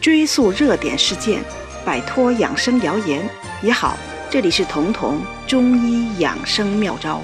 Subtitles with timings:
[0.00, 1.42] 追溯热点事件，
[1.84, 3.28] 摆脱养生谣言
[3.62, 3.96] 也好。
[4.30, 7.22] 这里是彤彤中医养生妙招。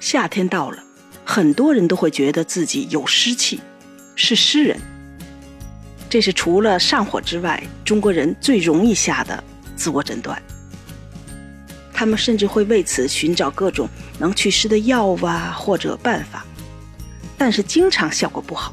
[0.00, 0.82] 夏天到了，
[1.24, 3.60] 很多人都会觉得自己有湿气，
[4.16, 4.78] 是湿人。
[6.10, 9.42] 这是除了上火之外，中国人最容易下的
[9.76, 10.42] 自我诊断。
[11.92, 13.88] 他们甚至会为此寻找各种
[14.18, 16.44] 能祛湿的药啊或者办法，
[17.36, 18.72] 但是经常效果不好。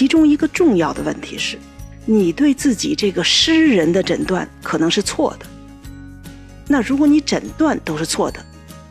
[0.00, 1.58] 其中一个重要的问题是。
[2.06, 5.44] 你对自己这个湿人的诊断可能是错的。
[6.66, 8.42] 那如果你诊断都是错的，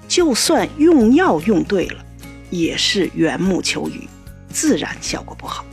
[0.07, 2.05] 就算用药用对了，
[2.51, 4.07] 也是缘木求鱼，
[4.49, 5.65] 自然效果不好。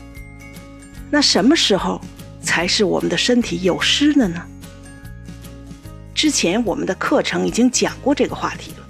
[1.11, 2.01] 那什么时候
[2.41, 4.43] 才是我们的身体有湿的呢？
[6.15, 8.87] 之前我们的课程已经讲过这个话题了，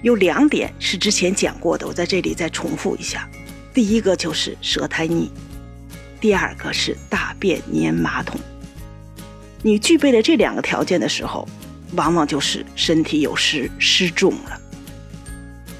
[0.00, 3.28] 有两点是之前讲过的，我在这里再重复一下。
[3.78, 5.30] 第一个就是舌苔腻。
[6.20, 8.40] 第二个是大便粘马桶，
[9.62, 11.48] 你具备了这两个条件的时候，
[11.92, 14.60] 往往就是身体有湿湿重了。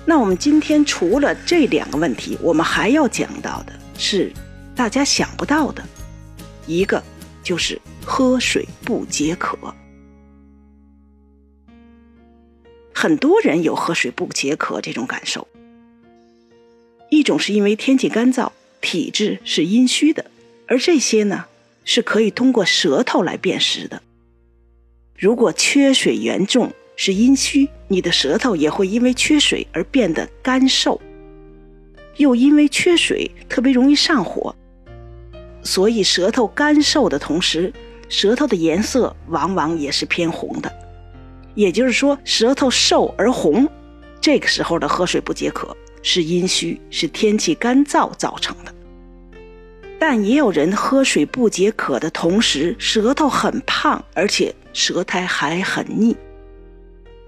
[0.06, 4.33] 那我们今天除了这两个问题，我们还要讲到的是
[4.77, 5.83] 大家想不到的，
[6.69, 7.03] 一个
[7.42, 9.59] 就是喝水不解渴。
[12.94, 15.48] 很多人有喝水不解渴这种感受，
[17.11, 18.51] 一种是因为天气干燥。
[18.81, 20.25] 体质是阴虚的，
[20.69, 21.47] 而这些呢
[21.84, 24.00] 是可以通过舌头来辨识的。
[25.17, 31.00] 如果缺水严重是阴虚，你的舌头也会因为缺水而变得干瘦，
[32.19, 34.55] 又因为缺水特别容易上火，
[35.65, 37.72] 所以舌头干瘦的同时，
[38.09, 40.72] 舌头的颜色往往也是偏红的。
[41.56, 43.69] 也就是说，舌头瘦而红，
[44.20, 45.77] 这个时候的喝水不解渴。
[46.02, 48.74] 是阴虚，是天气干燥造成的。
[49.98, 56.16] 但也有人喝水不解渴的同时，舌头很胖，而且舌苔还很腻。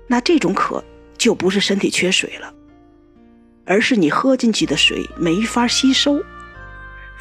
[0.06, 0.82] 那这种渴
[1.18, 2.54] 就不是身体缺水了，
[3.64, 6.22] 而是你喝进去的水没法吸收。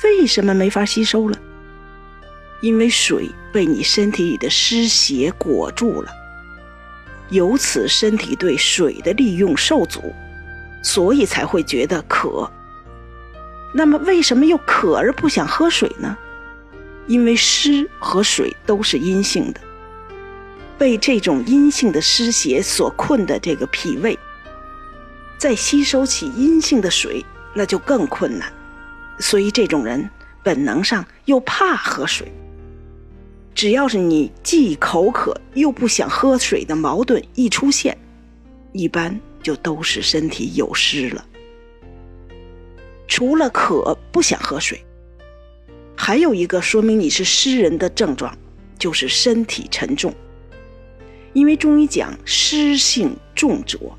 [0.03, 1.37] 为什么没法吸收了？
[2.61, 6.11] 因为水被你身体里的湿邪裹住了，
[7.29, 10.13] 由此身体对水的利用受阻。
[10.81, 12.49] 所以才会觉得渴。
[13.73, 16.17] 那么，为什么又渴而不想喝水呢？
[17.07, 19.59] 因为湿和水都是阴性的，
[20.77, 24.17] 被这种阴性的湿邪所困的这个脾胃，
[25.37, 28.51] 再吸收起阴性的水，那就更困难。
[29.19, 30.09] 所以，这种人
[30.43, 32.31] 本能上又怕喝水。
[33.53, 37.97] 只要是你既口渴又不想喝水的矛盾一出现，
[38.71, 39.19] 一般。
[39.41, 41.25] 就都是身体有湿了。
[43.07, 44.83] 除了渴不想喝水，
[45.95, 48.37] 还有一个说明你是湿人的症状，
[48.77, 50.13] 就是身体沉重。
[51.33, 53.97] 因为中医讲湿性重浊，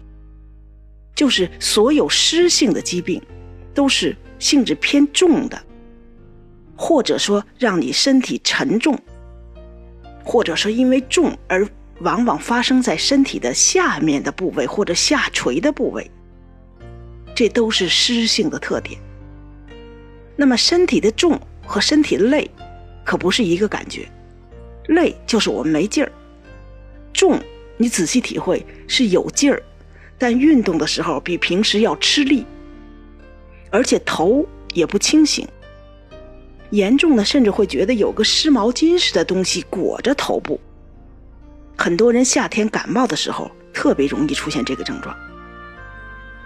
[1.14, 3.20] 就是所有湿性的疾病
[3.74, 5.60] 都是性质偏重的，
[6.76, 8.98] 或者说让你身体沉重，
[10.24, 11.68] 或者说因为重而。
[12.00, 16.10] 往往发生在身体的下面的部位或者下垂的部位，
[17.34, 18.98] 这都是湿性的特点。
[20.36, 22.50] 那么身体的重和身体累，
[23.04, 24.08] 可不是一个感觉。
[24.88, 26.10] 累就是我们没劲儿，
[27.12, 27.38] 重
[27.76, 29.62] 你仔细体会是有劲儿，
[30.18, 32.46] 但运动的时候比平时要吃力，
[33.70, 35.46] 而且头也不清醒。
[36.70, 40.58] 严重的甚至会觉得有个湿毛巾似的东西裹着头部。
[41.76, 45.16] 很多人夏天感冒的时候，特别容易出现这个症状。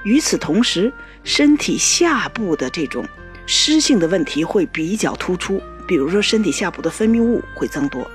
[0.04, 0.92] 与此同时，
[1.22, 3.04] 身体下部的这种
[3.46, 8.08] 湿性的问题会比较突出，比如说身体下部的分泌物会增多，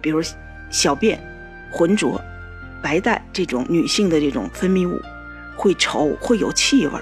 [0.00, 0.22] 比如
[0.70, 1.20] 小便
[1.70, 2.20] 浑浊、
[2.82, 5.00] 白带这种女性的这种分泌物
[5.54, 7.00] 会稠，会有气味，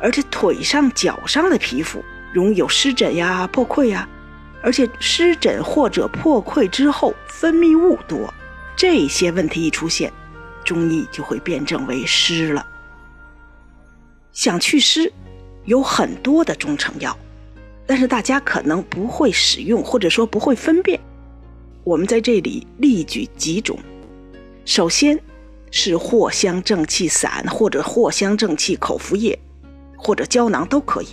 [0.00, 2.04] 而且腿上、脚上的皮肤
[2.34, 4.08] 容易有湿疹呀、破溃呀。
[4.66, 8.34] 而且湿疹或者破溃之后分泌物多，
[8.74, 10.12] 这些问题一出现，
[10.64, 12.66] 中医就会辨证为湿了。
[14.32, 15.12] 想祛湿，
[15.66, 17.16] 有很多的中成药，
[17.86, 21.00] 但是大家可能不会使用，或者说不会分辨。
[21.84, 23.78] 我们在这里例举几种。
[24.64, 25.16] 首先
[25.70, 29.38] 是藿香正气散或者藿香正气口服液，
[29.96, 31.06] 或者胶囊都可以。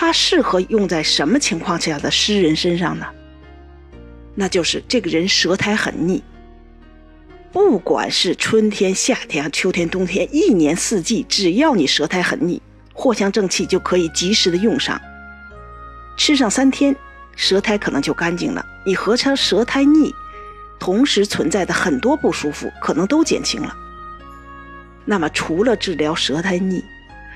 [0.00, 3.06] 它适合用在什么情况下的诗人身上呢？
[4.36, 6.22] 那就是这个人舌苔很腻，
[7.50, 12.62] 不管是春天、夏天、秋天、冬天，一年四季，只要你舌苔很腻，
[12.94, 15.00] 藿香正气就可以及时的用上。
[16.16, 16.94] 吃上三天，
[17.34, 18.64] 舌苔可能就干净了。
[18.86, 20.14] 你和它舌苔腻，
[20.78, 23.76] 同时存在的很多不舒服可能都减轻了。
[25.04, 26.84] 那么，除了治疗舌苔腻，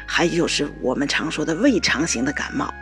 [0.06, 2.72] 还有就是我们常说的胃肠型的感冒，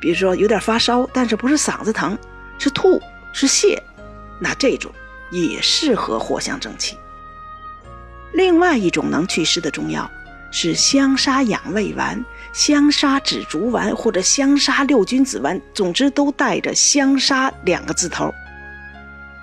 [0.00, 2.16] 比如说有点发烧，但是不是嗓子疼，
[2.58, 3.00] 是吐
[3.32, 3.78] 是泻，
[4.40, 4.92] 那这种
[5.30, 6.96] 也适合藿香正气。
[8.32, 10.10] 另外一种能祛湿的中药
[10.50, 18.32] 是香砂养胃丸、香砂止竹丸或者香砂六君子丸，总之都带着“香砂”两个字头。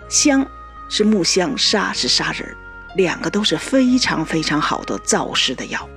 [0.09, 0.45] 香
[0.89, 2.55] 是木香，砂是砂仁，
[2.95, 5.87] 两个都是非常非常好的燥湿的药。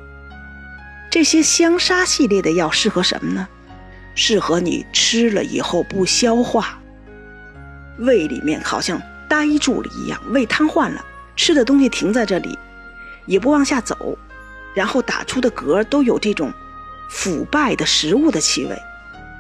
[1.14, 3.46] 这些香砂系列的药适合什么呢？
[4.16, 6.76] 适合你吃了以后不消化，
[8.00, 11.04] 胃里面好像呆住了一样，胃瘫痪了，
[11.36, 12.58] 吃的东西停在这里，
[13.26, 14.18] 也不往下走，
[14.74, 16.52] 然后打出的嗝都有这种
[17.08, 18.76] 腐败的食物的气味。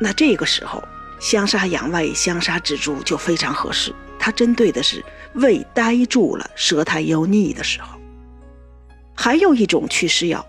[0.00, 0.80] 那这个时候，
[1.18, 3.92] 香砂养胃、香砂止住就非常合适。
[4.16, 7.98] 它针对的是胃呆住了、舌苔又腻的时候。
[9.16, 10.46] 还有一种祛湿药。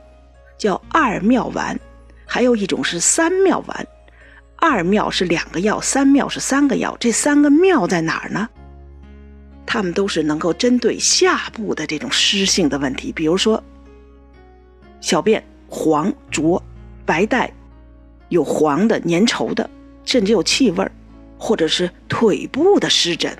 [0.58, 1.80] 叫二妙丸，
[2.26, 3.88] 还有一种是三妙丸。
[4.58, 6.96] 二妙是两个药，三妙是三个药。
[7.00, 8.48] 这三个妙在哪儿呢？
[9.66, 13.62] 它们都是能够针对下部的这种湿性的问题，比如说
[15.02, 16.62] 小便黄浊、
[17.06, 17.52] 白带，
[18.30, 19.70] 有黄的、粘稠的，
[20.06, 20.90] 甚至有气味，
[21.38, 23.38] 或者是腿部的湿疹。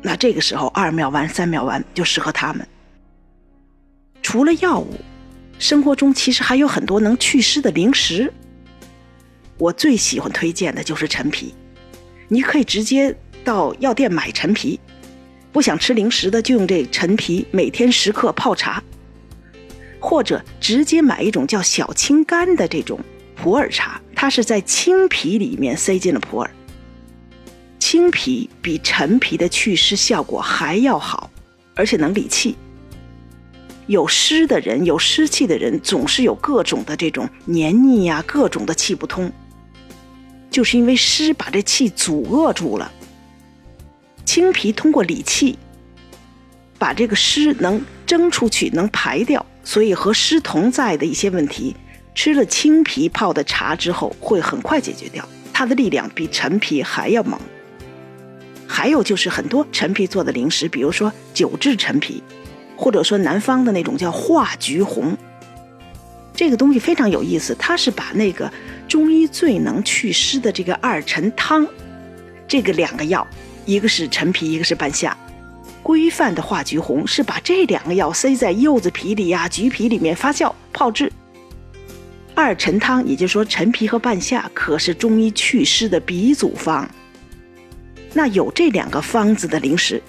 [0.00, 2.66] 那这个时候，二妙丸、三妙丸就适合他们。
[4.22, 4.94] 除了药物。
[5.58, 8.32] 生活中其实还有很多能祛湿的零食，
[9.58, 11.54] 我最喜欢推荐的就是陈皮。
[12.28, 14.78] 你可以直接到药店买陈皮，
[15.52, 18.82] 不想吃零食的就用这陈皮每天十克泡茶，
[20.00, 22.98] 或者直接买一种叫小青柑的这种
[23.36, 26.50] 普洱茶，它是在青皮里面塞进了普洱。
[27.78, 31.30] 青皮比陈皮的祛湿效果还要好，
[31.74, 32.56] 而且能理气。
[33.86, 39.30] 有湿的人，有湿气的人，总是有各种的这种黏腻呀，各种的气不通，
[40.50, 42.90] 就是因为湿把这气阻遏住了。
[44.24, 45.58] 青皮通过理气，
[46.78, 51.76] 把这个湿能蒸出去，能排掉，所以和湿同在的一些问题，
[52.14, 55.28] 吃了青皮泡的茶之后，会很快解决掉。
[55.52, 57.38] 它的力量比陈皮还要猛。
[58.66, 62.22] 还有就是很多陈皮做的零食，比如说九制陈皮。
[62.76, 65.16] 或者说南方的那种叫化橘红，
[66.34, 68.52] 这个东西非常有意思，它是把那个
[68.88, 71.66] 中医最能祛湿的这个二陈汤，
[72.48, 73.26] 这个两个药，
[73.64, 75.16] 一个是陈皮，一个是半夏，
[75.82, 81.12] 规范的化橘红是把这两个药塞在柚子皮里呀、橘皮里面发酵泡制。
[82.34, 86.90] 二陈汤，也就是说陈皮和半夏可是中医祛湿的鼻祖方。
[88.12, 90.02] 那有这两个方子的零食，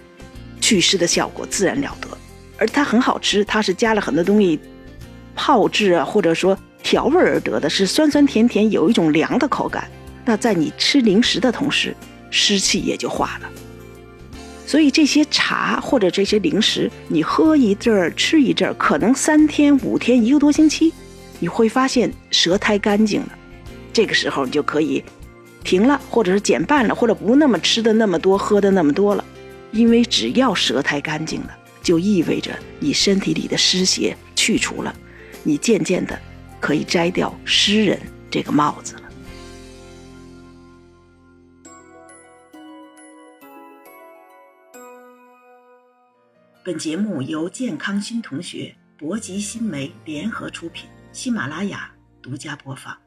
[0.60, 2.08] 祛湿的效果自然了得。
[2.57, 4.60] 而它很好吃，它是加了很多东西
[5.36, 9.90] 泡制啊，或者说调味而得的，是酸酸甜甜，有一种凉的口感。
[10.24, 11.96] 那在你吃零食的同时，
[12.31, 13.50] 湿气也就化了。
[14.66, 20.92] 所以这些茶或者这些零食，你喝一阵儿，吃一阵儿，可能三天、五天、一个多星期，
[21.40, 23.30] 你会发现舌苔干净了。
[23.94, 25.04] 这个时候你就可以
[25.63, 29.24] 停了，或者是减半了，或者不那么吃的那么多，喝的那么多了，
[29.72, 31.51] 因为只要舌苔干净了。
[31.86, 34.94] 就意味着你身体里的湿邪去除了，
[35.44, 36.20] 你渐渐的
[36.60, 38.01] 可以摘掉诗人
[38.32, 39.01] 这个帽子了。
[46.63, 53.05] 本节目由健康新同学、博吉新媒联合出品，喜马拉雅独家播放。